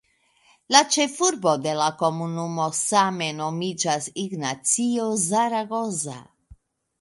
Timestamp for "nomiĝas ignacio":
3.43-5.07